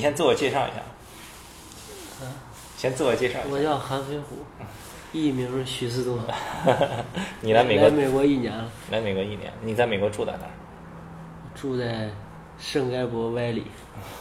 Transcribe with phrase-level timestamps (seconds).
[0.00, 2.26] 你先自我介绍一下。
[2.78, 3.48] 先自我介绍一下。
[3.50, 4.38] 我叫韩飞虎，
[5.12, 6.18] 艺名许思东。
[7.42, 10.50] 你来美国来美国一年了，来美国一年，你在美国住在哪儿？
[11.54, 12.08] 住在
[12.58, 13.64] 圣盖博歪里。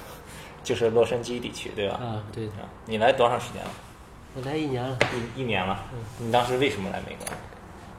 [0.66, 1.96] 就是洛杉矶地区，对吧？
[1.96, 2.52] 啊，对的。
[2.52, 3.72] 啊你来多长时间了？
[4.36, 4.98] 我来一年了，
[5.38, 5.86] 一一年了。
[6.18, 7.26] 你当时为什么来美国？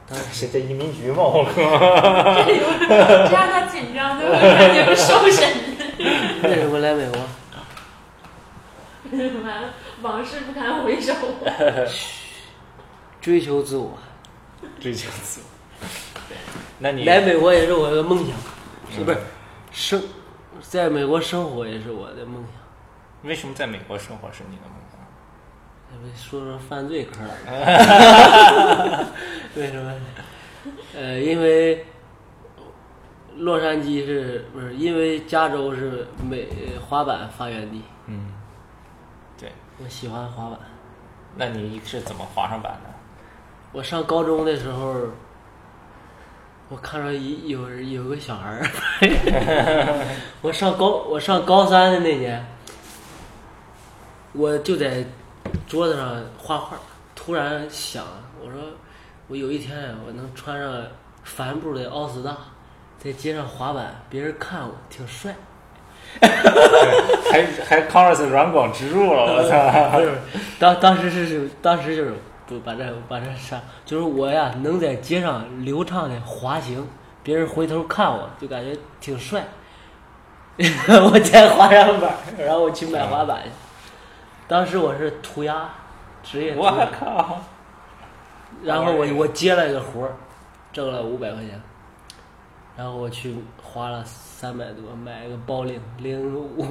[0.07, 1.23] 当时是在移民局吗？
[1.23, 1.51] 我靠！
[2.45, 4.39] 这让他紧张，对吧？
[4.39, 5.49] 感觉受审。
[6.43, 7.19] 为什么来美国？
[9.11, 11.13] 完了，往事不堪回首。
[13.19, 13.97] 追求自我。
[14.79, 15.45] 追求自我。
[16.79, 18.35] 那你来美国也是我的梦想，
[18.95, 19.17] 是不是？
[19.71, 20.01] 生
[20.61, 22.51] 在美国生活也是我的梦想。
[23.23, 24.99] 为什么在美国生活是你的梦想？
[25.91, 27.29] 咱们说说犯罪科儿。
[29.55, 29.93] 为什么？
[30.95, 31.85] 呃，因为
[33.37, 34.73] 洛杉矶是不是？
[34.75, 36.47] 因为加州是美
[36.87, 38.40] 滑板发源地，嗯，对。
[39.83, 40.59] 我喜欢滑板。
[41.35, 42.89] 那你是怎么滑上板的？
[43.71, 44.95] 我上高中的时候，
[46.67, 48.67] 我看着一有人有个小孩儿，
[50.41, 52.45] 我上高我上高三的那年，
[54.33, 55.05] 我就在
[55.67, 56.77] 桌子上画画，
[57.15, 58.05] 突然想，
[58.41, 58.61] 我说
[59.27, 60.83] 我有一天我能穿上
[61.23, 62.35] 帆布的奥斯大，
[62.99, 65.33] 在街上滑板，别人看我挺帅。
[66.19, 69.99] 还 还 Converse 软广植入了，我操！
[70.59, 72.13] 当当时是是当时就是
[72.45, 76.87] 不把这把这啥，就是我呀能在街上流畅的滑行，
[77.23, 79.43] 别人回头看我就感觉挺帅。
[80.57, 83.49] 我才滑上板，然后我去买滑板去。
[84.47, 85.69] 当时我是涂鸦，
[86.21, 86.87] 职业涂我鸦。
[86.99, 87.39] 靠！
[88.63, 90.11] 然后我我接了一个活儿，
[90.73, 91.59] 挣了五百块钱，
[92.81, 96.65] 然后我去花了三百多买个包领零五。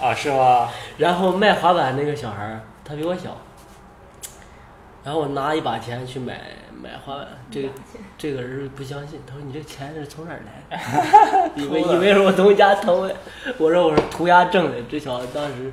[0.00, 0.70] 啊，是吗？
[0.96, 3.36] 然后卖滑板那个小孩儿，他比我小，
[5.02, 6.40] 然后我拿一把钱去买
[6.80, 7.68] 买滑板，这个
[8.16, 11.50] 这个人不相信，他说你这钱是从哪儿来？
[11.56, 13.16] 以为以为是我从家偷的，
[13.58, 15.72] 我说我是涂鸦挣的，这小子当时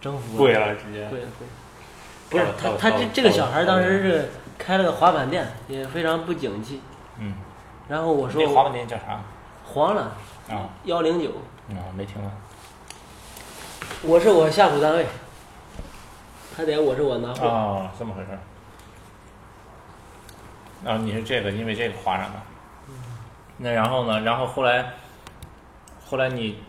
[0.00, 1.04] 征服贵了，直接。
[1.08, 1.26] 贵了
[2.30, 6.80] 贵了，不是他他这这个小孩儿当时是开了个滑板店，也非常不景气，
[7.18, 7.34] 嗯，
[7.90, 9.20] 然后我说那滑板店叫啥？
[9.64, 10.12] 黄了
[10.48, 11.28] 啊幺零九，
[11.70, 12.30] 啊，没听过。
[14.02, 15.04] 我是我下属单位，
[16.56, 17.48] 他得我是我拿货。
[17.48, 18.38] 哦，这么回事儿。
[20.88, 22.40] 啊你是这个，因为这个滑上的。
[23.56, 24.20] 那然后呢？
[24.20, 24.92] 然后后来，
[26.06, 26.62] 后来你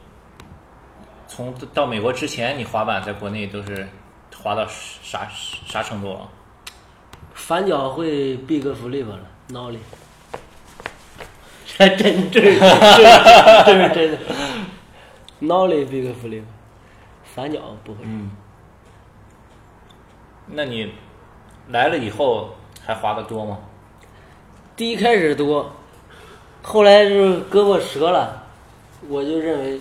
[1.28, 3.88] 从到美国之前，你滑板在国内都是
[4.42, 5.28] 滑到啥
[5.68, 6.28] 啥程度啊？
[7.36, 9.78] 反脚会 big flip 了，nollie。
[11.82, 12.64] 这真这是这
[13.66, 14.18] 这是真的
[15.42, 16.44] ，nollie big flip，
[17.24, 18.00] 反脚不会。
[18.04, 18.30] 嗯。
[20.46, 20.94] 那你
[21.70, 22.54] 来了以后
[22.86, 23.58] 还滑的多吗？
[24.76, 25.72] 第一开始多，
[26.62, 28.44] 后来就是胳膊折了，
[29.08, 29.80] 我就认为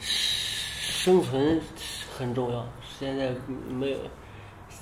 [0.00, 1.60] 生存
[2.16, 2.66] 很重要。
[2.98, 3.30] 现在
[3.68, 3.98] 没有，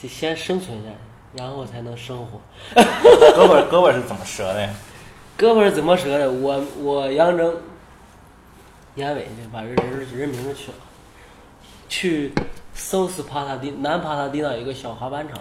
[0.01, 0.97] 得先生存下来，
[1.37, 2.41] 然后才能生活。
[2.81, 4.71] 胳膊胳膊是怎么折的呀？
[5.39, 6.31] 胳膊是怎么折的？
[6.31, 7.57] 我我杨征
[8.95, 9.75] 年尾就把人
[10.17, 10.77] 人名儿去了，
[11.89, 12.33] 去
[12.75, 15.39] 搜斯帕萨蒂南帕萨蒂那有一个小滑板场，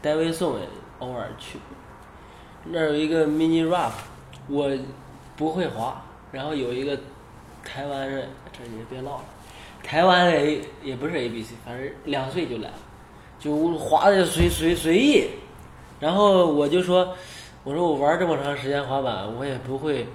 [0.00, 0.66] 戴维宋也
[1.00, 1.58] 偶尔去，
[2.64, 3.92] 那儿有一个 mini rap，
[4.48, 4.70] 我
[5.36, 6.00] 不会滑，
[6.32, 6.96] 然后有一个
[7.64, 9.24] 台湾人，这你也别唠了，
[9.82, 12.74] 台湾的也不是 A B C，反正两岁就来了，
[13.38, 15.28] 就滑的随随随意，
[15.98, 17.14] 然后我就说，
[17.64, 20.06] 我说我玩这么长时间滑板，我也不会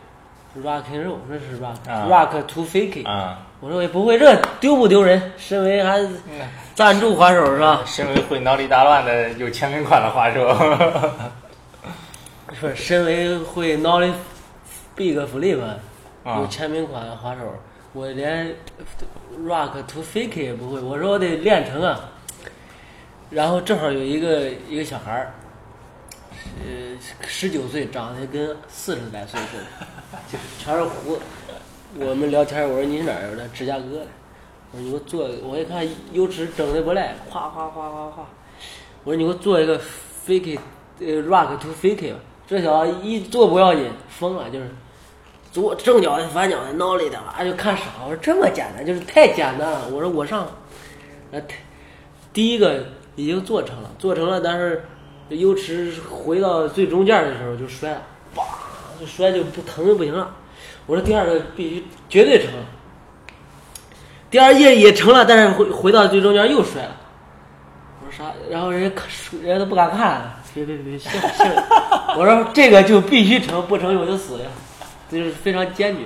[0.64, 3.04] rock and roll，那是 rock、啊 rock to fake
[3.60, 5.20] 我说我也不会这丢不丢人？
[5.36, 6.00] 身为还
[6.76, 7.82] 赞助滑手是吧？
[7.86, 10.48] 身为会脑力大乱的有签名款的滑手，
[12.48, 14.14] 不是，身为会 nollie
[14.96, 15.76] big flip 啊
[16.38, 17.42] 有签名款的滑手，
[17.94, 18.54] 我连
[19.44, 20.80] rock to fake 也不会。
[20.80, 22.00] 我说我得练成啊。
[23.32, 25.34] 然后正好有一个一个小孩儿，
[26.62, 26.98] 呃，
[27.28, 31.22] 十九岁，长得跟四十来岁似的，就是全是胡子。
[31.98, 33.48] 我们聊天，我说你是哪儿的？
[33.50, 34.08] 芝加哥的。
[34.72, 38.30] 我说你给我做，我一看油脂整的不赖，哗哗哗哗哗。
[39.04, 39.80] 我说你给我做一个
[40.28, 40.60] fake
[41.00, 42.20] 呃 rock to fake 吧。
[42.48, 44.70] 这小子一做不要紧，疯了，就是
[45.52, 47.86] 左正脚的反脚的挠里的，啊就看傻。
[48.04, 49.88] 我说这么简单，就是太简单了。
[49.90, 50.48] 我说我上，
[51.32, 51.56] 呃，太
[52.32, 52.86] 第一个
[53.16, 54.86] 已经做成了，做成了，但是
[55.30, 58.02] 这优池回到最中间的时候就摔了，
[58.34, 58.44] 叭，
[59.00, 60.36] 就摔就不疼就不行了。
[60.88, 62.50] 我说第二个必须绝对成。
[64.32, 66.96] 第二页也成了，但是回回到最中间又摔了。
[68.02, 68.34] 我说啥？
[68.50, 69.08] 然后人家看，
[69.44, 71.46] 人家都不敢看，别别别，信信。
[72.18, 74.50] 我说这个就必须成，不成我就死呀，
[75.12, 76.02] 就是非常坚决。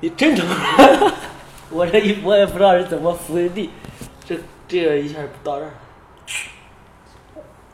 [0.00, 1.14] 你真成了，
[1.70, 3.70] 我这一我也不知道是怎么扶的地，
[4.26, 4.38] 这
[4.68, 5.70] 这个一下到这儿。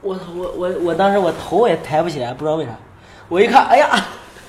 [0.03, 0.25] 我操！
[0.35, 2.73] 我我我当时我头也抬不起来，不知道为啥。
[3.29, 3.89] 我一看，哎呀，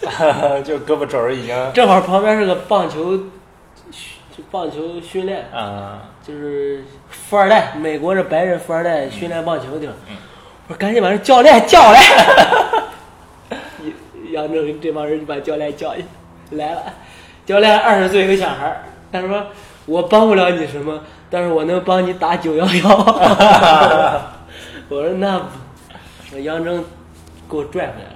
[0.66, 3.16] 就胳膊肘儿已经 正好旁边是个棒球，
[4.36, 9.96] 就棒球训练，啊，就是富二代，美国这白人富二代训练棒球的地方。
[10.68, 12.00] 我说赶紧把这教练叫来。
[14.32, 16.04] 杨正这帮人就把教练叫去
[16.56, 16.82] 来了。
[17.46, 19.46] 教练二十岁一个小孩儿，他说
[19.86, 24.33] 我帮不了你什么，但是我能帮你打九幺幺。
[24.90, 25.50] 我说那
[26.40, 26.84] 杨征
[27.50, 28.16] 给我拽回来了。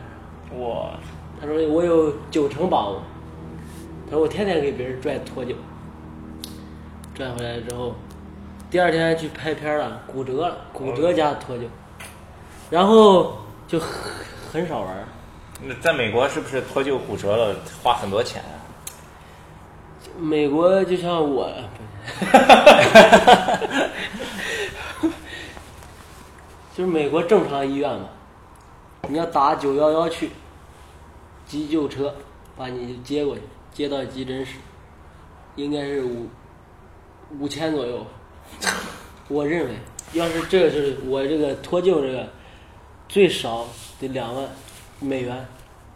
[0.52, 0.92] 我
[1.40, 3.02] 他说我有九成把握。
[4.10, 5.54] 他说我天天给别人拽脱臼，
[7.14, 7.94] 拽回来之后，
[8.72, 11.64] 第二天去拍片了，骨折了，骨折加脱臼，
[12.70, 13.38] 然后
[13.68, 13.90] 就很
[14.54, 14.96] 很少玩。
[15.62, 18.56] 那在美国是不是脱臼骨折了花很多钱啊？
[20.18, 21.52] 美国就像我，
[26.78, 28.08] 就是美国正常医院嘛，
[29.10, 30.30] 你要打九幺幺去，
[31.48, 32.14] 急救车
[32.56, 33.42] 把你接过去，
[33.74, 34.58] 接到急诊室，
[35.56, 36.28] 应该是五
[37.40, 38.06] 五千左右。
[39.28, 39.72] 我认为，
[40.14, 42.28] 要是这是我这个脱臼这个，
[43.10, 43.66] 最少
[44.00, 44.48] 得两万
[45.00, 45.44] 美元。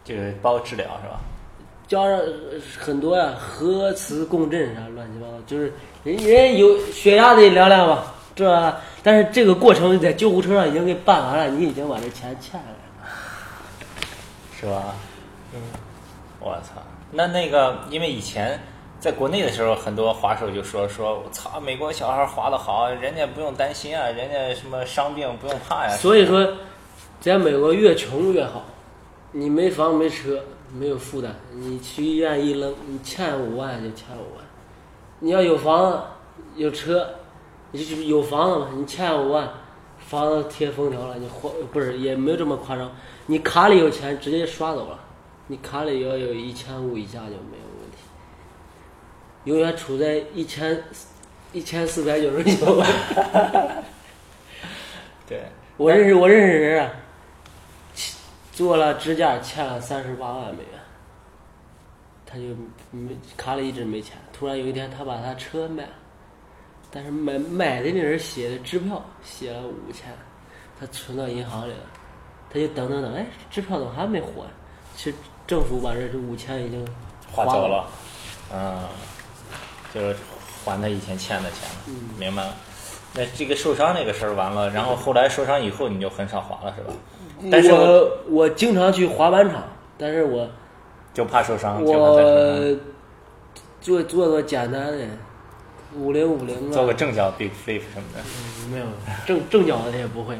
[0.02, 1.20] 就是包治疗是吧？
[1.86, 2.20] 加上
[2.76, 12.78] 很多呀、核磁共振啥乱七八糟，就是人人有血压得量量吧，这吧但是这个过程在救护车上已经给办完了，你已经把这钱欠下来了。
[14.58, 14.94] 是吧？
[15.54, 15.60] 嗯，
[16.38, 16.80] 我操！
[17.10, 18.58] 那那个，因为以前
[19.00, 25.96] 在国内的时候，很多滑手就说说，我操，美国小孩滑的好，人家不用担心啊，人家什么伤病不用怕呀。
[25.96, 26.48] 所以说，
[27.20, 28.62] 在美国越穷越好，
[29.32, 34.44] 你没房没车没有负担，你去医院一扔，你欠五万就欠五万。
[35.18, 36.04] 你要有房
[36.56, 37.08] 有车，
[37.72, 39.48] 你就是有房子嘛，你欠五万，
[39.98, 42.90] 房子贴封条了，你或不是也没有这么夸张，
[43.26, 44.98] 你卡里有钱直接刷走了，
[45.46, 47.98] 你卡里要有一千五以下就没有问题，
[49.44, 50.84] 永远处在一千
[51.52, 52.86] 一千四百九十九万。
[55.26, 55.44] 对，
[55.78, 56.90] 我认识我认识人，
[58.52, 60.80] 做了支架欠了三十八万美元，
[62.26, 62.44] 他就
[62.90, 64.18] 没卡里一直没钱。
[64.30, 65.92] 突然有一天，他把他车卖了，
[66.94, 70.12] 但是买买的那人写的支票写了五千，
[70.78, 71.78] 他存到银行里了，
[72.50, 74.46] 他就等等等，哎，支票怎么还没还？
[74.94, 75.16] 其实
[75.46, 76.86] 政府把这这五千已经
[77.30, 77.86] 花划走了，
[78.52, 78.82] 嗯，
[79.94, 80.14] 就是
[80.64, 82.54] 还他以前欠的钱了，嗯明白了。
[83.14, 86.92] 那这个受伤这个事儿完了，然后后来受伤以后你就很少滑了是吧？
[87.50, 89.62] 但是我我我经常去滑板场，
[89.96, 90.48] 但是我
[91.14, 92.78] 就怕受伤，就怕再受伤我
[93.80, 95.06] 做做做简单的
[95.96, 98.20] 五零五零啊，做个正脚 big flip 什么的。
[98.70, 98.84] 没有。
[99.26, 100.36] 正正脚的也不会，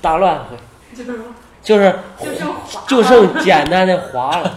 [0.00, 0.56] 大乱会，
[0.94, 1.20] 就是
[1.62, 2.54] 就是就剩
[2.86, 4.48] 就剩简单的滑了，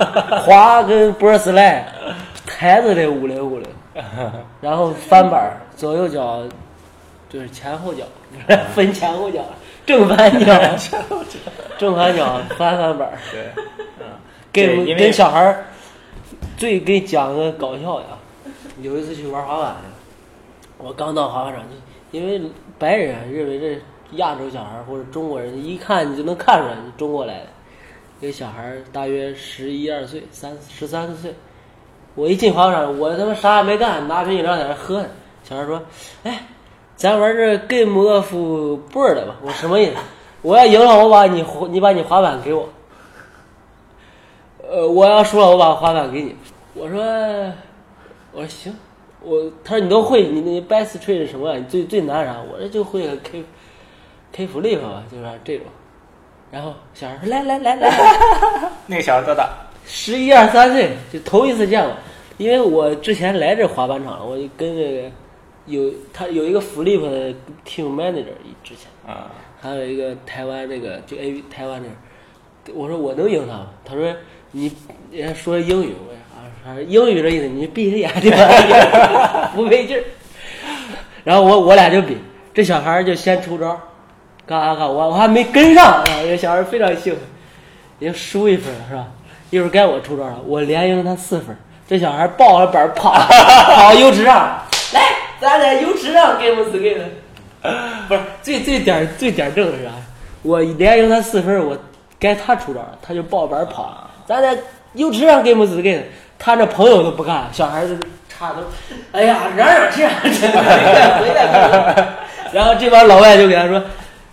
[0.45, 1.85] 滑跟 b r s l i
[2.45, 3.67] 台子得五零五零，
[4.62, 6.43] 然后翻板儿左右脚
[7.29, 8.03] 就是前后脚，
[8.74, 9.41] 分前后脚，
[9.86, 10.53] 正反脚，
[11.77, 13.17] 正反脚翻翻板儿。
[13.31, 13.51] 对，
[14.51, 15.65] 跟对因为跟小孩儿，
[16.57, 18.17] 最给讲个搞笑的啊，
[18.81, 19.88] 有一次去玩滑板去，
[20.77, 21.63] 我刚到滑板场，
[22.12, 22.41] 就因为
[22.77, 23.81] 白人认为这
[24.17, 27.48] 亚洲小孩或者中国人，一看你就能看出来你中国来的。
[28.19, 31.36] 一个小孩大约十一二岁，三十三四岁，
[32.15, 35.10] 我一进滑板场，我他妈啥也没干，拿瓶饮料在那喝呢。
[35.43, 35.81] 小孩说
[36.24, 36.41] ：“哎，
[36.96, 39.98] 咱玩这 Game of Board 吧。”我什么意思？
[40.41, 42.67] 我要赢了，我把你你把你滑板给我。
[44.69, 46.36] 呃，我要输了，我把滑板给你。
[46.74, 47.01] 我说，
[48.31, 48.75] 我说行，
[49.27, 51.57] 我他说你都会，你那 best trade 是什么呀？
[51.57, 52.38] 你最最难啥？
[52.50, 53.43] 我这就会个 K
[54.31, 55.65] K flip 吧，就是这种。
[56.50, 57.91] 然后小孩说来来来来，
[58.88, 59.50] 那个小孩多大？
[59.86, 61.93] 十一二三岁，就头一次见过。
[62.38, 65.12] 因为我之前来这滑板场，我就跟这个
[65.65, 67.34] 有他有一个 flip 的
[67.65, 68.31] team manager
[68.63, 68.88] 之前。
[69.05, 73.69] 啊，还有一个台湾那个就 A 台湾那个，我说我能赢他吗？
[73.84, 74.13] 他说
[74.51, 74.72] 你
[75.12, 76.13] 人家说英语，我
[76.88, 78.31] 英语这意思你闭着眼睛
[79.55, 80.03] 不费劲儿。
[81.24, 82.17] 然后我我俩就比，
[82.53, 83.79] 这小孩儿就先出招，
[84.45, 87.21] 嘎嘎嘎，我我还没跟上，啊，这小孩儿非常兴奋，
[88.00, 89.07] 已经输一分了是吧？
[89.50, 91.55] 一会儿该我出招了，我连赢他四分，
[91.88, 93.13] 这小孩抱着板儿跑
[93.75, 94.62] 跑油池上，
[94.93, 95.01] 来，
[95.39, 96.97] 咱在游池上给我们 skate。
[98.07, 99.91] 不是最最点儿最点儿正是啥？
[100.43, 101.77] 我连赢他四分儿，我
[102.17, 104.57] 该他出招了，他就抱板儿跑，咱在
[104.93, 105.67] 游池上给我们
[106.39, 107.98] 他这朋友都不干，小孩子
[108.29, 108.62] 插都，
[109.12, 110.01] 哎呀，嚷嚷去，
[110.39, 110.62] 真的
[111.20, 112.17] 回来。
[112.53, 113.82] 然后这帮老外就给他说，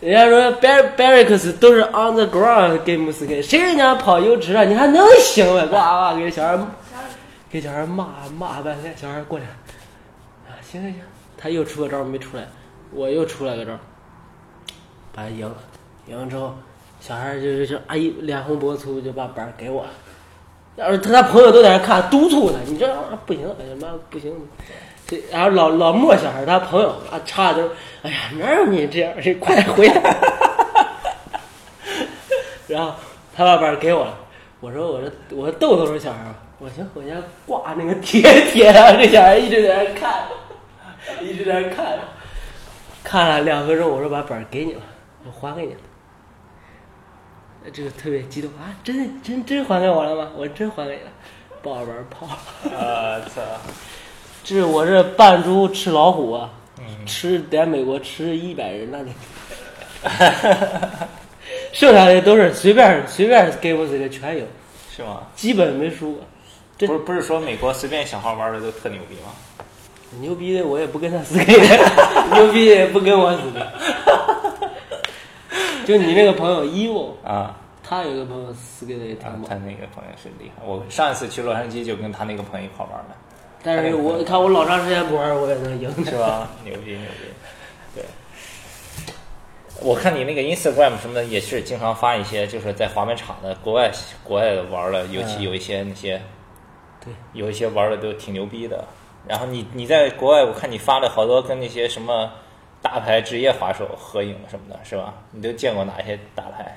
[0.00, 5.62] 人家说 bar barracks 都是 on the ground game skate，谁人家跑游池啊，你还能行吗？
[5.70, 6.58] 呱呱给小孩
[7.50, 8.08] 给小孩骂
[8.38, 9.44] 骂半天，小孩过来，
[10.46, 11.00] 啊，行行行，
[11.36, 12.44] 他又出个招没出来，
[12.92, 13.72] 我又出来个招，
[15.12, 15.56] 把他赢了，
[16.06, 16.54] 赢了之后，
[17.00, 19.90] 小孩就就就哎脸红脖子粗就把板给我了。
[20.76, 24.32] 要是他他朋友都在那看，督促他，你这玩意儿不行，哎呀妈不行。
[25.06, 27.68] 这然后老老莫小孩他朋友啊插着，
[28.02, 30.16] 哎呀哪有你这样，你快点回来。
[32.66, 32.92] 然后
[33.36, 34.18] 他把本给我了，
[34.60, 40.24] 我说我说我逗逗这小孩儿，我行，我先挂那个铁铁上，这小孩一直在那看，
[41.20, 41.98] 一直在那看，
[43.04, 44.80] 看了两分钟，我说把本给你了，
[45.24, 45.80] 我还给你了。
[47.72, 48.74] 这个特别激动啊！
[48.84, 50.30] 真真真还给我了吗？
[50.36, 51.10] 我真还给你了，
[51.62, 52.26] 抱着玩儿跑。
[52.76, 53.40] 啊操！
[54.44, 56.50] 这我这扮猪吃老虎啊！
[56.78, 59.10] 嗯吃在美国吃一百人那得，
[61.72, 64.44] 剩下的都是随便随便给我这个全有，
[64.94, 65.22] 是吗？
[65.36, 66.24] 基本没输过。
[66.76, 69.32] 这不是不是说美国随便小号玩的都特牛逼吗？
[70.20, 71.52] 牛逼的我也不跟他死给，
[72.34, 73.60] 牛逼的也不跟我死给。
[75.86, 80.64] 就你那个朋友 Evo，啊，他有个朋友死给的也挺猛，啊他那个朋友是厉害。
[80.64, 83.14] 我上一次去洛杉矶就跟他那个朋友一块玩的，
[83.62, 85.90] 但是我看我老长时间不玩，我也能赢。
[86.04, 86.48] 是吧？
[86.64, 87.28] 牛逼牛逼！
[87.94, 88.04] 对，
[89.80, 93.90] 我看你那个 Instagram 什么的也是经常发一些，就是在滑板场的国外
[94.22, 96.20] 国外玩的，尤其嗯有一些那些，
[97.04, 98.84] 对，有一些玩的都挺牛逼的。
[99.26, 102.30] 然后你你在国外，我看你发了好多跟那些什么
[102.84, 105.14] 大牌职业滑手合影什么的，是吧？
[105.30, 106.76] 你都见过哪些大牌？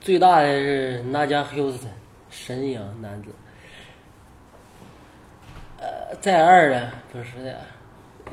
[0.00, 1.88] 最大的是纳加 Houston
[2.30, 3.30] 神阳男子，
[5.80, 7.58] 呃，在二的不是的，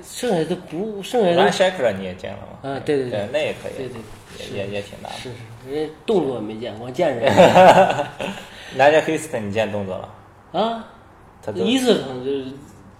[0.03, 2.69] 剩下的不剩下的 Shackler 你也见了吗？
[2.69, 3.97] 啊对对对对，那也可以，对对
[4.37, 5.15] 是也也也挺大的。
[5.15, 7.25] 是是，人家动作没见过，见人
[8.77, 10.61] 大家 Houston 你见动作了？
[10.61, 10.85] 啊，
[11.41, 12.45] 他都一次成就是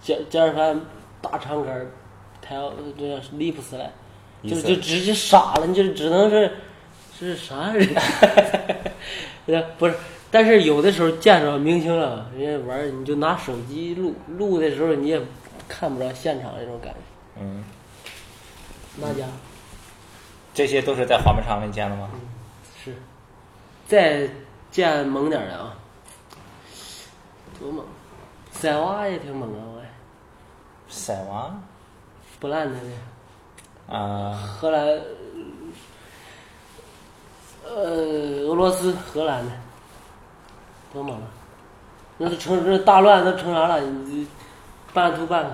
[0.02, 0.80] 加加尔凡
[1.22, 1.86] 大长杆儿，
[2.42, 3.88] 抬到这叫利普斯来，
[4.44, 6.50] 就就直接傻了，你就只能是
[7.18, 7.88] 是啥人？
[9.46, 9.94] 呃不是，
[10.30, 15.20] 但是有的时候见着明星了，人家玩儿你就拿手机录录的时候，你也
[15.68, 16.98] 看不着现场那种感觉。
[17.40, 17.64] 嗯，
[18.96, 19.24] 那家
[20.52, 22.10] 这些都是在滑冰场里见的吗？
[22.82, 22.94] 是，
[23.86, 24.28] 再
[24.70, 25.76] 见猛点儿的啊，
[27.60, 27.84] 多猛！
[28.50, 29.82] 塞娃也挺猛啊，我
[30.88, 31.54] 塞娃
[32.40, 33.15] 不烂的那。
[33.88, 35.00] 啊，荷兰，
[37.64, 39.52] 呃，俄罗斯、荷兰的，
[40.92, 41.22] 多猛啊！
[42.18, 43.80] 那都成这大乱都成啥了？
[43.80, 44.26] 你
[44.92, 45.50] 半途半克，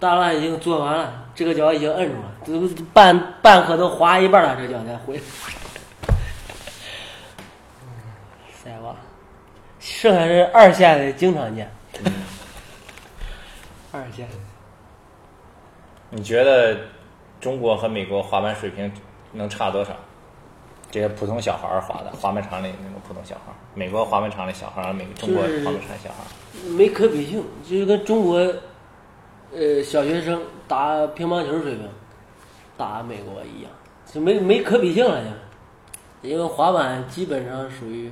[0.00, 2.52] 大乱已经做完了，这个脚已经摁住了，这
[2.92, 5.22] 半半克都滑一半了，这脚才回来。
[8.64, 8.96] 塞娃，
[9.78, 11.70] 剩下是二线的经常见，
[13.92, 14.28] 二线。
[16.10, 16.78] 你觉得
[17.44, 18.90] 中国和美国滑板水平
[19.30, 19.92] 能差多少？
[20.90, 28.38] 这些普通小孩儿滑的滑板场里那种普通小孩儿，美国滑板场里小孩儿，美中国滑板场小孩儿，没可比性，就是跟中国，
[29.52, 31.86] 呃，小学生打乒乓球水平
[32.78, 33.70] 打美国一样，
[34.10, 38.10] 就没没可比性了就，因为滑板基本上属于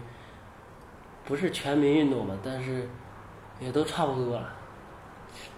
[1.24, 2.86] 不是全民运动嘛，但是
[3.60, 4.52] 也都差不多了，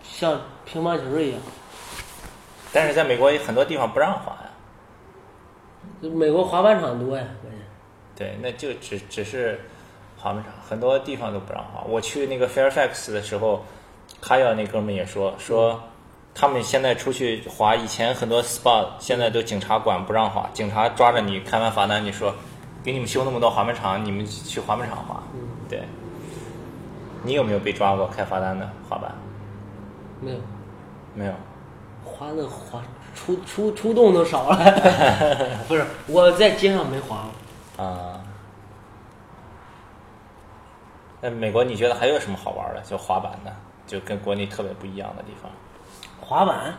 [0.05, 1.41] 像乒乓球一样。
[2.75, 4.51] 但是在美国有很多地方不让滑呀。
[6.03, 7.63] 就美国滑板场多呀，关键
[8.17, 9.61] 对，那就只只是
[10.19, 11.85] 滑板场，很多地方都不让滑。
[11.89, 13.65] 我去那个 Fairfax 的时候，
[14.21, 15.81] 哈耀那哥们也说说，
[16.35, 22.35] 他们现在出去滑，以前很多 spot 现在都警察管不让滑，警察抓着你开完罚单，你说
[22.83, 25.23] 给你们修那么多滑板场，你们去滑板场滑。
[25.69, 25.83] 对，
[27.23, 29.15] 你有没有被抓过开罚单的滑板？
[30.21, 30.39] 没有
[31.15, 31.33] 没有。
[32.17, 32.81] 滑的滑
[33.15, 34.57] 出出出动都少了，
[35.67, 37.27] 不是我在街上没滑
[37.77, 37.85] 过。
[37.85, 38.21] 啊。
[41.21, 42.81] 那美国你觉得还有什么好玩的？
[42.83, 43.55] 就滑板的，
[43.87, 45.51] 就跟国内特别不一样的地方。
[46.21, 46.75] 滑板，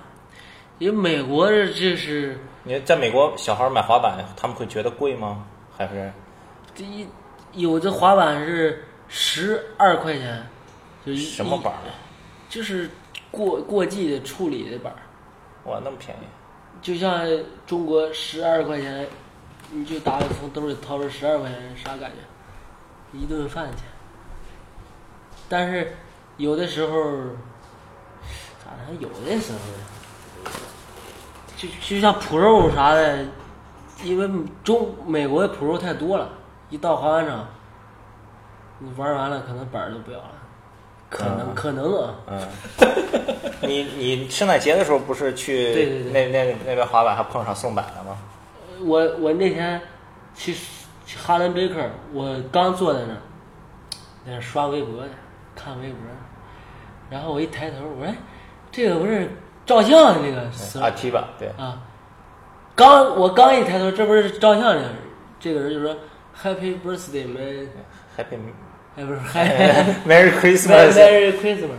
[0.77, 5.43] 因为美国这这是你在美国，小孩买滑板，他们会觉得贵吗？
[5.75, 6.11] 还是
[6.73, 7.07] 第一
[7.53, 10.45] 有的滑板是十二块钱，
[11.05, 11.89] 就一什么板儿？
[12.47, 12.89] 就是
[13.31, 14.99] 过过季的处理的板儿，
[15.65, 16.21] 哇，那么便宜。
[16.81, 17.25] 就像
[17.65, 19.07] 中国十二块钱，
[19.71, 23.17] 你就打从兜里掏出十二块钱，啥感觉？
[23.17, 23.85] 一顿饭钱。
[25.47, 25.95] 但是
[26.37, 26.93] 有的时候，
[28.63, 28.93] 咋的？
[28.99, 29.59] 有的时候，
[31.57, 33.25] 就就像脯肉啥的，
[34.03, 34.29] 因为
[34.63, 36.29] 中美国的脯肉太多了，
[36.69, 37.47] 一到滑板场，
[38.79, 40.31] 你玩完了可能板儿都不要了，
[41.09, 42.15] 可能、嗯可能啊。
[42.27, 42.41] 嗯，
[43.61, 48.17] 你你圣诞节的时候不是去对对对那那那边滑板还碰上送板了吗？
[48.81, 49.81] 我我那天
[50.35, 50.53] 去
[51.05, 51.75] 去哈伦贝克，
[52.11, 53.21] 我刚坐在那儿，
[54.25, 55.09] 在那刷微博呢，
[55.55, 55.97] 看微博，
[57.09, 58.15] 然后我一抬头，我说：“哎，
[58.71, 59.29] 这个不是
[59.65, 61.81] 照相的那个死啊 T 吧，对，啊？”
[62.75, 64.83] 刚我刚一抬头，这不是照相的，
[65.39, 65.95] 这个人就说
[66.43, 67.69] ：“Happy birthday, man！”
[68.97, 70.93] 哎，不是 Happy Merry Christmas。
[70.93, 71.69] Merry Christmas。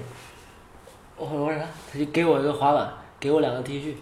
[1.17, 1.61] 我我说啥？
[1.93, 3.95] 他就给我一个滑板，给我两个 T 恤，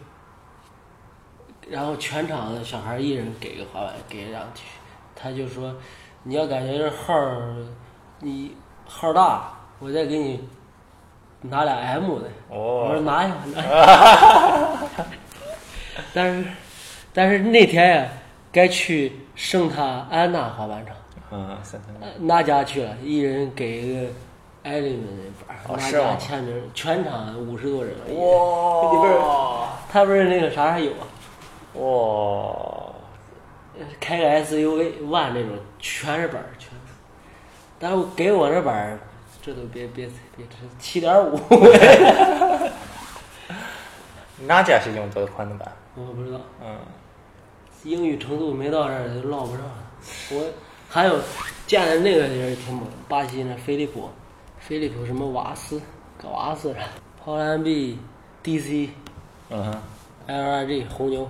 [1.71, 4.67] 然后全场的小孩一人给个滑板，给两个 T 恤。
[5.15, 5.73] 他就说，
[6.25, 7.55] 你要感觉这号儿
[8.19, 10.49] 你号儿大，我再给你
[11.43, 12.27] 拿俩 M 的。
[12.49, 14.79] 哦我说哦，拿呀，拿呀。
[16.13, 16.45] 但是
[17.13, 18.09] 但是那天呀，
[18.51, 20.97] 该去圣塔安娜滑板场。
[21.31, 24.13] 嗯，三三呃那家去了，一人给一个
[24.63, 28.93] 艾利们的板儿，那哦是吗家签名，全场五十多人哇。
[28.93, 31.07] 里边哇他不是那个啥还有啊，
[31.75, 32.93] 哇，
[33.99, 36.75] 开个 SUV One 那种，全是板儿，全是。
[37.79, 38.99] 但是给我这板儿，
[39.43, 41.39] 这都别别别，这七点五，
[44.47, 45.73] 哪家是用多宽的板？
[45.97, 46.77] 我不知道，嗯，
[47.83, 49.63] 英语程度没到这儿就唠不上。
[50.31, 50.45] 我
[50.89, 51.19] 还有
[51.67, 54.09] 见的那个人挺猛，巴西那飞利浦，
[54.59, 55.81] 飞利浦什么瓦斯，
[56.23, 56.81] 搞瓦斯的，
[57.23, 57.99] 抛篮臂
[58.43, 58.91] DC。
[59.51, 59.83] 嗯哼
[60.29, 61.29] ，LRG 红牛，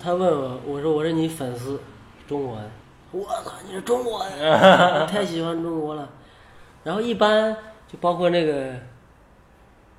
[0.00, 1.80] 他问我，我说我是你粉丝，
[2.26, 2.70] 中国的，
[3.12, 6.08] 我操，你是中国的，我 太喜欢中国了。
[6.82, 7.54] 然后一般
[7.86, 8.72] 就包括那个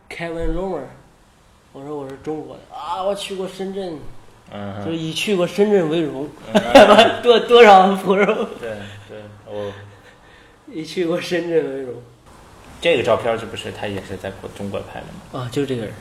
[0.09, 0.83] Kevin Lomer，
[1.71, 2.75] 我说我是中国的。
[2.75, 3.97] 啊，我去过深圳，
[4.53, 6.29] 嗯哼，就以去过深圳为荣，
[7.23, 8.25] 多多少腐肉，
[8.61, 8.69] 对
[9.09, 9.71] 对，我
[10.71, 11.93] 以去过深圳为荣
[12.79, 15.45] 这个照片是不是他也是在国中国拍的吗？
[15.45, 15.93] 啊，就这个人。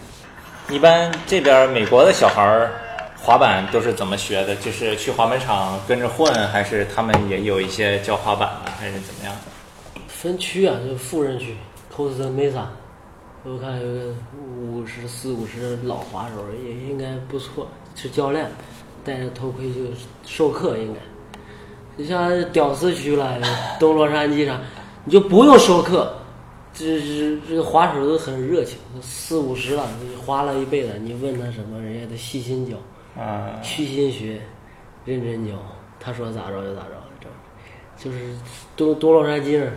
[0.70, 2.70] 一般这边美国的小孩儿
[3.16, 4.54] 滑板都是怎么学的？
[4.56, 10.00] 就是去滑板场跟着混，还是他们也有一些教滑板的，还是怎么样的？
[10.08, 11.56] 分区啊，就富人区
[11.94, 12.64] ，Costa Mesa，
[13.44, 14.14] 我看有个
[14.56, 18.50] 五十四五十老滑手也应该不错，是教练，
[19.04, 19.80] 戴着头盔就
[20.24, 21.00] 授课应该。
[21.96, 23.38] 你像屌丝区了，
[23.78, 24.60] 东洛杉矶上，
[25.04, 26.14] 你就不用授课，
[26.72, 32.76] 这这这个滑手都很热情，四五十了，你滑了一辈子，你问他什么，人家都细心教。
[33.20, 34.40] 啊，虚心学，
[35.04, 35.52] 认真教。
[36.00, 36.88] 他说咋着就咋着，
[37.98, 38.34] 这就是
[38.74, 39.72] 东东洛杉矶那儿，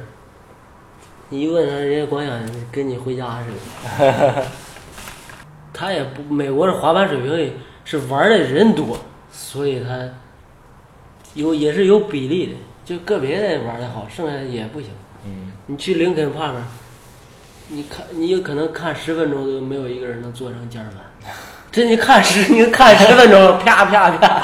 [1.28, 2.40] 你一问他，人家光想
[2.72, 3.52] 跟你回家似
[4.00, 4.46] 的。
[5.74, 7.52] 他也不，美国的滑板水平里
[7.86, 8.98] 是玩的人多，
[9.32, 10.10] 所以他
[11.36, 14.90] 有也是有比例的，就个别的玩的好，剩下的也不行。
[15.26, 16.56] 嗯，你去林肯帕克，
[17.70, 21.32] 你看你有可能看十分钟都没有一个人能做成尖儿板，
[21.72, 24.44] 这你看十你看十分钟，啪 啪啪，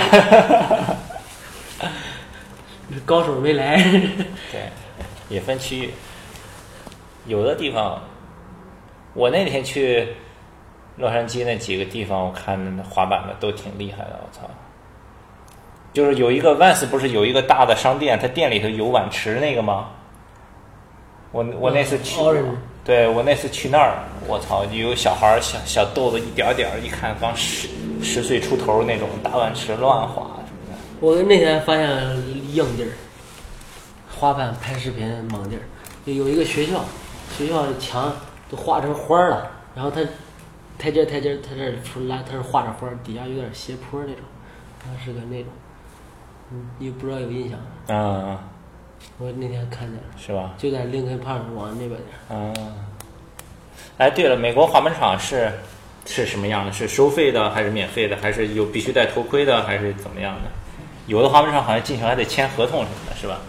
[3.05, 3.77] 高手没来，
[4.51, 4.69] 对，
[5.29, 5.89] 也分区域。
[7.27, 8.01] 有的地方，
[9.13, 10.07] 我那天去
[10.97, 12.57] 洛杉矶那几个地方，我看
[12.89, 14.49] 滑板的都挺厉害的，我操！
[15.93, 19.87] 就是有一个 Vans 不是有一个大的商店，它店里头有碗池那个吗？
[21.31, 22.19] 我我那次去
[22.83, 23.95] 对我那次去那儿，
[24.27, 27.69] 我操，有小孩儿小小豆子一点儿点儿，一看刚十
[28.01, 30.77] 十岁出头那种大碗池乱滑什么的。
[30.99, 31.87] 我那天发现
[32.53, 32.91] 硬地儿，
[34.17, 35.63] 滑板拍视频猛地儿，
[36.05, 36.83] 有一个学校，
[37.37, 38.13] 学校的墙
[38.49, 40.01] 都画成花儿了，然后它
[40.81, 44.23] 台阶台阶儿，它这儿出来它是画着花儿，底下有点斜坡那种，
[44.79, 45.51] 它是个那种，
[46.51, 47.95] 嗯，你不知道有印象吗？
[47.95, 48.43] 啊，
[49.19, 50.55] 我那天看见了，是吧？
[50.57, 52.73] 就在林肯帕克往那边点儿，嗯，
[53.99, 55.51] 哎，对了，美国滑板场是
[56.07, 56.71] 是什么样的？
[56.71, 58.17] 是收费的还是免费的？
[58.17, 60.49] 还是有必须戴头盔的，还是怎么样的？
[61.05, 63.39] 有的滑板场好像进去还得签合同什么的，是吧？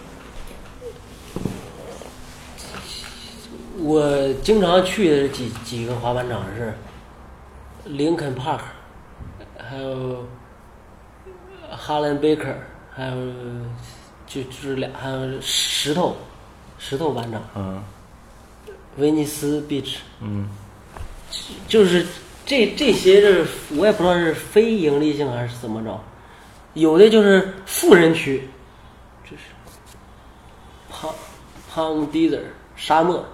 [3.79, 6.71] 我经常去的几几个滑板场是
[7.85, 8.61] 林肯 park，，
[9.57, 10.25] 还有
[11.69, 12.47] 哈伦贝克，
[12.93, 13.15] 还有
[14.25, 16.15] 就就是俩，还有石头
[16.79, 17.83] 石头班长，嗯。
[18.97, 20.47] 威尼斯 beach，嗯。
[21.67, 22.05] 就是
[22.45, 25.99] 这这些是我也不知道是非盈利性还是怎么着，
[26.75, 28.47] 有的就是富人区，
[29.23, 29.43] 就是
[30.89, 31.13] 胖
[31.69, 32.43] 胖 desert
[32.75, 33.25] 沙漠，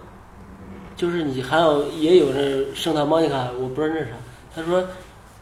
[0.95, 4.11] 就是你还有也有这圣塔莫尼卡，我不知道那是啥。
[4.55, 4.83] 他说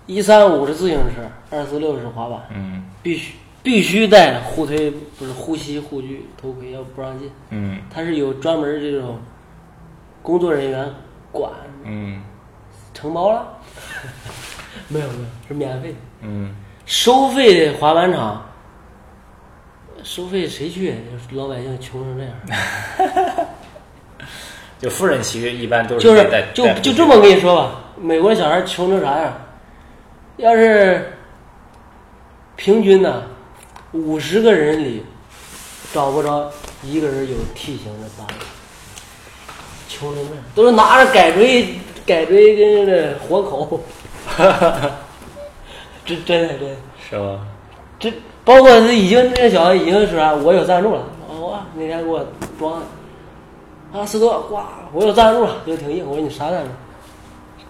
[0.06, 7.30] 一三五是自行车，二四六是滑板，嗯必须必须带护腿不是护膝护具头盔，要不让进。
[7.50, 9.20] 嗯他是有专门这种
[10.22, 10.90] 工作人员
[11.32, 11.52] 管，
[11.84, 12.22] 嗯
[12.94, 13.58] 承包了？
[14.90, 15.96] 没有没有，是免费。
[16.22, 18.46] 嗯，收费的滑板场，
[20.04, 20.96] 收费谁去？
[21.32, 22.34] 老百姓穷成这样，
[24.80, 29.34] 就富人区一般都就是就就这么跟你说吧，美国小孩穷成啥样？
[30.38, 31.14] 要是
[32.56, 33.24] 平均呢，
[33.92, 35.04] 五十个人里
[35.94, 36.52] 找不着
[36.84, 38.28] 一个人有 T 型的板，
[39.90, 41.68] 穷成这样，都是拿着改锥、
[42.06, 43.82] 改锥跟这活口，
[46.06, 46.76] 这真的真的。
[47.10, 47.40] 是吧？
[48.00, 48.14] 这
[48.46, 52.24] 包括是已经这个小子已经说啥，我有赞助了，我那天给我
[52.60, 52.84] 装
[53.98, 54.60] 的，啊，四多，呱，
[54.94, 56.06] 我有赞助了，就挺硬。
[56.08, 56.70] 我说你啥赞助？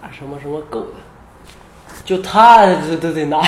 [0.02, 0.88] 啥什么什么狗的，
[2.06, 3.42] 就他都都得拿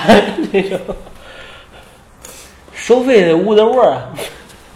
[2.74, 4.02] 收费的屋的窝儿，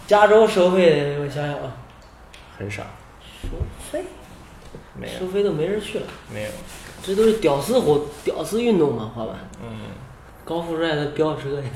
[0.06, 1.72] 加州收费的，我想想啊，
[2.58, 2.82] 很少，
[3.42, 3.48] 收
[3.90, 4.04] 费
[4.94, 6.50] 没有收费都没人去了，没有，
[7.02, 9.34] 这都是屌丝活屌丝运动嘛，滑板。
[9.62, 9.68] 嗯
[10.44, 11.68] 高富帅的飙车去，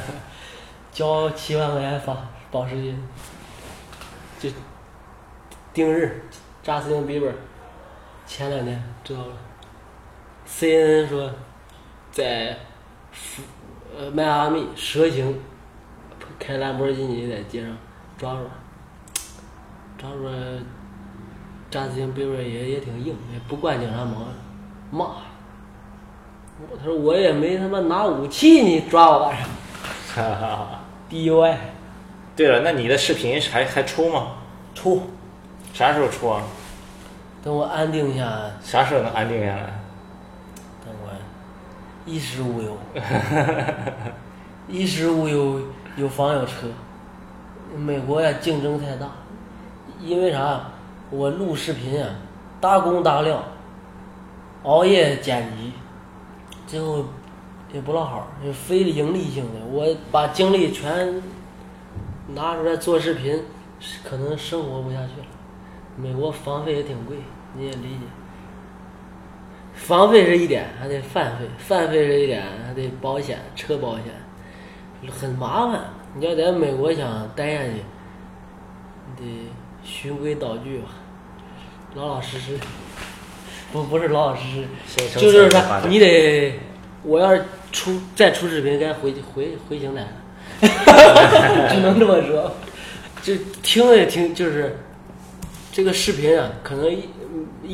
[0.94, 2.16] 交七万块钱发
[2.50, 2.96] 保时捷，就
[5.76, 6.22] 定日，
[6.62, 7.28] 扎斯汀比伯，
[8.26, 9.26] 前两天知道了
[10.48, 11.30] ，CNN 说
[12.10, 12.56] 在
[13.12, 13.42] 福
[13.94, 15.38] 呃迈阿密蛇形
[16.38, 17.76] 开兰博基尼在街上
[18.16, 18.50] 抓住了，
[19.98, 20.32] 抓住了
[21.70, 24.28] 扎斯汀比伯也也挺硬，也不惯警察毛病，
[24.90, 25.04] 骂。
[26.58, 30.80] 我他说我也没他妈拿武器，你抓我干啥哈哈哈。
[31.10, 31.54] ？DUI
[32.34, 34.36] 对了，那你的视频还还出吗？
[34.74, 35.02] 出，
[35.76, 36.42] 啥时候出啊？
[37.44, 39.78] 等我安定下来，啥时候能安定下来？
[40.82, 41.10] 等我
[42.10, 42.78] 衣食无忧，
[44.68, 45.60] 衣食无忧，
[45.96, 46.66] 有房有车。
[47.76, 49.06] 美国呀，竞争太大，
[50.00, 50.62] 因为啥？
[51.10, 52.08] 我录视频啊，
[52.58, 53.42] 大工大料，
[54.62, 55.74] 熬夜剪辑，
[56.66, 57.04] 最后
[57.70, 59.60] 也不落好，就非盈利性的。
[59.70, 61.22] 我把精力全
[62.28, 63.44] 拿出来做视频，
[64.02, 65.26] 可能生活不下去了。
[65.96, 67.16] 美国房费也挺贵，
[67.54, 68.06] 你也理解。
[69.74, 74.04] 房费是一点，还得饭费，饭费是一点，还得保险，车保险，
[75.10, 75.80] 很麻烦。
[76.14, 77.82] 你要在美国想待下去，
[79.06, 79.50] 你得
[79.84, 80.88] 循规蹈矩吧，
[81.94, 82.58] 老老实实。
[83.72, 86.54] 不不是老老实实，就是啥，财富发展你得，
[87.02, 90.08] 我要是出再出视频，该回回回邢台了，
[91.68, 92.50] 只能这么说。
[93.22, 94.78] 就听也听，就是
[95.76, 97.02] 这个视频啊，可能一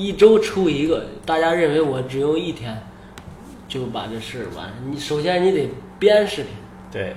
[0.09, 2.77] 一周出一个，大家认为我只用一天
[3.69, 4.73] 就把这事完了。
[4.91, 6.51] 你首先你得编视频，
[6.91, 7.15] 对，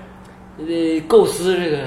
[0.57, 1.77] 你得构思这个，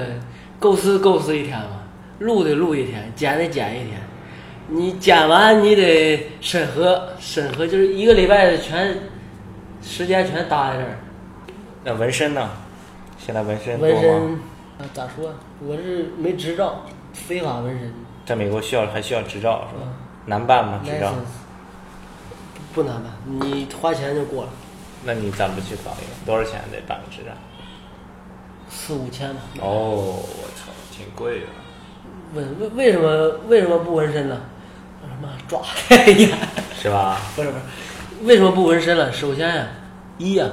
[0.59, 1.85] 构思构思一天嘛，
[2.19, 4.01] 录得录一天，剪得剪一天。
[4.67, 8.99] 你剪完你得审核，审核就是一个礼拜的全
[9.81, 10.99] 时间全搭在这儿。
[11.85, 12.51] 那纹身呢？
[13.17, 13.79] 现在纹身？
[13.79, 14.13] 纹身
[14.77, 15.33] 啊，咋说？
[15.65, 17.93] 我是没执照，非法纹身。
[18.29, 19.88] 在美国需要还需要执照是吧嗯？
[20.27, 20.83] 难办吗？
[20.85, 21.14] 执照？
[22.75, 24.51] 不难办，你花钱就过了，
[25.03, 26.27] 那你咋不去搞一个？
[26.27, 27.31] 多少钱得办个执照？
[28.69, 29.41] 四五千吧。
[29.62, 31.47] 哦，我操，挺贵的。
[32.35, 34.38] 为为为什么为什么不纹身呢？
[35.01, 35.62] 什么抓？
[36.79, 37.17] 是吧？
[37.35, 37.62] 不是不是，
[38.27, 39.11] 为什么不纹身了？
[39.11, 39.67] 首先呀、
[40.19, 40.47] 一呀、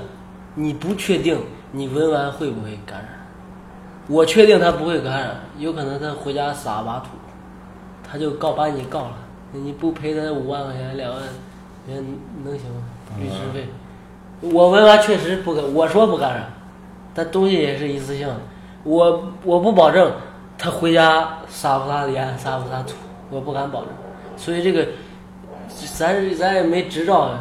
[0.53, 1.37] 你不确定
[1.73, 3.27] 你纹完会不会感染。
[4.07, 7.07] 我确定他不会感染，有可能他回家撒把土，
[8.15, 9.17] 他就告把你告了，
[9.51, 11.21] 你不赔他五万块钱两万，
[11.85, 12.81] 人能行吗？
[13.19, 13.67] 律师费。
[14.39, 16.49] 我文完确实不干，我说不感染，
[17.13, 18.39] 但东西也是一次性的，
[18.83, 20.13] 我我不保证
[20.57, 22.93] 他回家撒不撒盐，撒不撒土，
[23.29, 23.89] 我不敢保证，
[24.37, 24.87] 所以这个
[25.93, 27.37] 咱咱也没执照，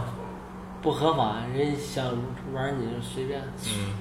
[0.83, 2.05] 不合法，人想
[2.53, 3.41] 玩你就随便。
[3.69, 3.95] 嗯，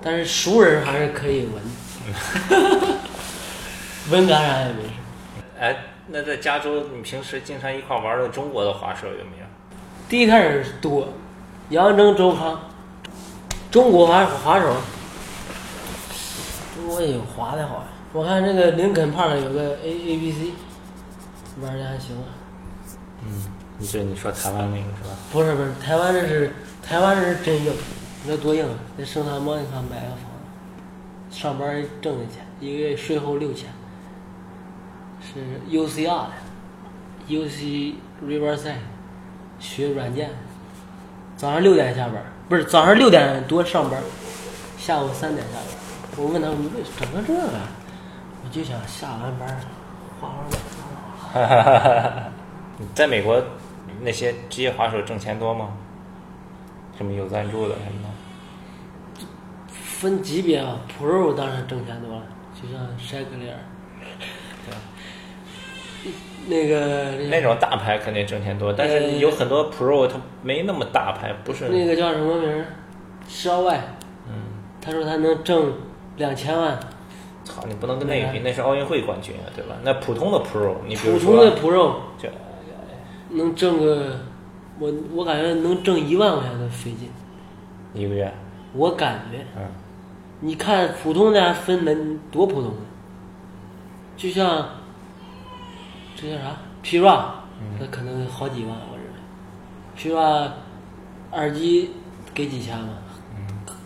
[0.00, 1.60] 但是熟人还是可以闻，
[4.12, 4.90] 闻感染也没事。
[5.58, 5.76] 哎，
[6.08, 9.46] 那在加州，你平时经常一块玩的中国的滑手有没有？
[10.08, 11.08] 第一开始多，
[11.70, 12.60] 杨铮、周康，
[13.70, 14.76] 中国滑滑手，
[16.74, 17.88] 中国也有滑的好呀。
[18.12, 20.52] 我看这个林肯 Park 有个 A A B C，
[21.60, 22.24] 玩的还行啊。
[23.78, 25.16] 你这你说台湾那个是吧？
[25.32, 27.72] 不是不是，台湾这是台湾这是真硬，
[28.22, 28.74] 你说多硬啊！
[28.96, 30.30] 在圣塔莫尼卡买个房，
[31.30, 33.68] 上班挣的钱，一个月税后六千，
[35.36, 36.30] 是 UCR 的
[37.28, 37.94] ，UC
[38.24, 38.76] Riverside
[39.58, 40.30] 学软件，
[41.36, 42.14] 早上六点下班，
[42.48, 44.00] 不是早上六点多上班，
[44.78, 45.64] 下午三点下班。
[46.16, 47.42] 我问他你为整个这个，
[48.44, 49.60] 我就想下完班
[50.20, 50.60] 滑滑板。
[51.32, 52.32] 哈哈哈哈哈！
[52.78, 53.42] 你在美国
[54.00, 55.72] 那些职业滑手挣钱多吗？
[56.96, 58.08] 什么有赞助的什么的？
[59.68, 62.22] 分级别啊，Pro 当然挣钱多了，
[62.54, 63.56] 就像筛克利尔，
[66.48, 72.66] 那个那种大牌肯定挣钱多，但是有很多 Pro 它没那么大牌，不是那个叫什么名儿？
[73.26, 73.80] 肖外，
[74.28, 74.34] 嗯，
[74.80, 75.72] 他说他能挣
[76.16, 76.78] 两千万，
[77.44, 79.74] 操，你不能跟那个比，那是奥运会冠军啊，对吧？
[79.82, 82.28] 那普通的 Pro，你普通的 Pro 就
[83.30, 84.20] 能挣个，
[84.78, 87.10] 我我感觉能挣一万块钱都费劲，
[87.92, 88.32] 一个月，
[88.72, 89.38] 我感觉。
[89.56, 89.62] 嗯，
[90.38, 92.76] 你看普通的分能多普通的，
[94.16, 94.68] 就像
[96.16, 97.26] 这叫啥 P-Ra，
[97.78, 99.12] 那可能好几万，我认为。
[99.96, 100.50] P-Ra
[101.32, 101.90] 耳机
[102.32, 102.88] 给几千吗？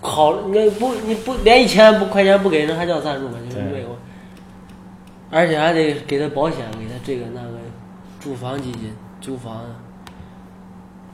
[0.00, 3.38] 好，你不你不连一千不块钱不给那还叫赞助吗？
[3.44, 3.98] 就是对美国，
[5.30, 7.58] 而且还得给他保险，给他这个那个
[8.18, 9.76] 住房基金租房啊。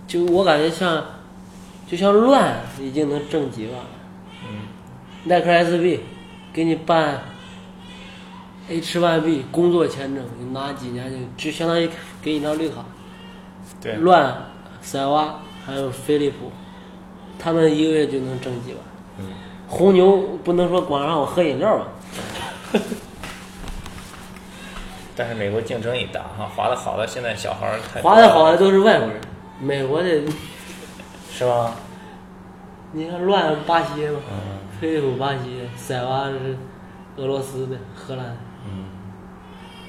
[0.07, 1.05] 就我感觉像，
[1.89, 3.87] 就像乱已经能挣几万了。
[5.25, 5.99] 耐克 SB
[6.53, 7.21] 给你办
[8.69, 11.89] H1B 工作签证，你拿几年就就相当于
[12.21, 12.85] 给你张绿卡。
[13.81, 14.37] 对，乱、
[14.81, 16.51] 塞瓦还有飞利浦，
[17.39, 18.81] 他们一个月就能挣几万。
[19.19, 19.27] 嗯，
[19.69, 21.87] 红牛不能说光让我喝饮料吧？
[25.17, 29.21] 但是美国竞争也大哈，滑的好的现在小孩儿太滑的好的都是外国人，
[29.61, 30.09] 美国的
[31.31, 31.73] 是吧？
[32.93, 34.37] 你看乱巴西嘛，嗯
[34.81, 36.57] 飞利浦巴西，塞瓦是
[37.17, 38.37] 俄罗斯的、荷兰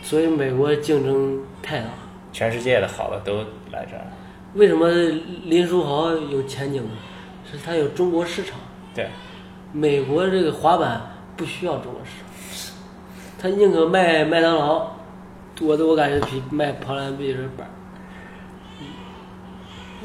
[0.07, 1.89] 所以美国竞争太大。
[2.31, 3.39] 全世界的好的都
[3.73, 4.07] 来这儿，
[4.53, 4.89] 为什么
[5.43, 6.91] 林书豪有前景呢？
[7.51, 8.57] 是他有中国市场。
[8.95, 9.09] 对，
[9.73, 11.01] 美国这个滑板
[11.35, 12.21] 不需要中国市
[12.69, 12.77] 场，
[13.37, 14.91] 他宁可卖麦当劳，
[15.59, 17.71] 我都我感觉比卖跑男比这板儿。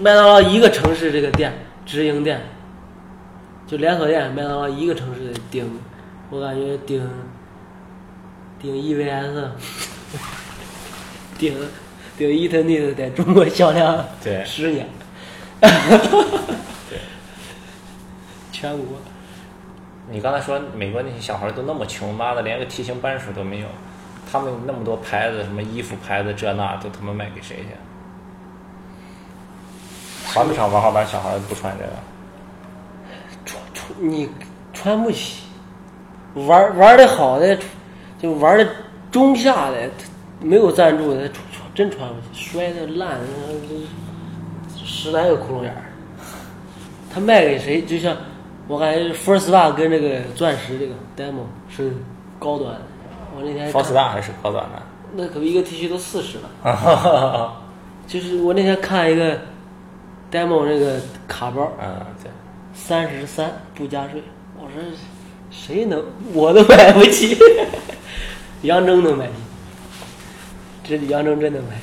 [0.00, 1.52] 麦当劳一个城市这个店
[1.86, 2.40] 直营店，
[3.68, 5.70] 就连锁店，麦当劳一个城市的顶，
[6.28, 7.08] 我感觉顶
[8.58, 9.48] 顶 EVS，
[11.38, 11.56] 顶
[12.16, 14.86] 顶伊特尼的在中国销量对十年，
[15.60, 16.98] 对。
[18.52, 18.86] 全国。
[20.10, 23.66] 你刚才说美国那些小孩儿都那么穷，妈的连个骑行班数都没有，
[24.30, 27.68] 他们那么多牌子，什么衣服牌子这那都他妈卖给谁去？
[30.32, 31.92] 滑不场玩滑板小孩儿不穿这个，
[33.44, 34.28] 穿穿你
[34.72, 35.42] 穿不起，
[36.34, 37.58] 玩玩的好的，
[38.20, 38.66] 就玩的
[39.12, 39.88] 中下的，
[40.40, 43.20] 没有赞助的，穿穿真穿不起，摔的烂，
[44.76, 45.84] 这十来个窟窿眼儿。
[47.14, 47.82] 他卖给谁？
[47.82, 48.16] 就像
[48.66, 51.92] 我感觉 First Star 跟这个钻石这个 Demo 是
[52.38, 52.80] 高端的。
[53.36, 54.82] 我那天福看斯大还是高端的？
[55.14, 57.54] 那可不一个 T 恤都四十了。
[58.08, 59.34] 就是我那天看一个
[60.30, 60.98] Demo 那个
[61.28, 62.30] 卡包，嗯，对，
[62.72, 64.22] 三十三不加税。
[64.58, 64.82] 我说
[65.50, 67.36] 谁能我都买不起，
[68.62, 69.32] 杨铮能买起，
[70.84, 71.82] 这杨铮真能买起。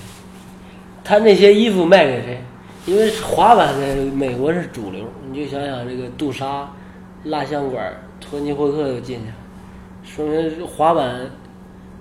[1.04, 2.42] 他那些衣服卖给谁？
[2.86, 6.70] 因为滑板在美国是主流，你就想想这个杜莎、
[7.24, 9.34] 蜡像馆、托尼霍克都进去了，
[10.04, 11.30] 说明滑板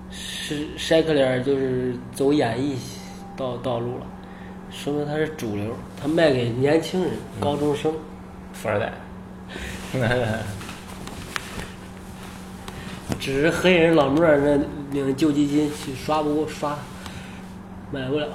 [0.09, 2.77] 是筛克脸就是走演艺
[3.35, 4.05] 道道路了，
[4.71, 7.93] 说明他是主流，他卖给年轻人、高中生。
[8.53, 8.91] 富二代。
[13.17, 14.59] 只是黑人老莫那
[14.91, 16.77] 领救济金去刷不刷，
[17.91, 18.27] 买不了。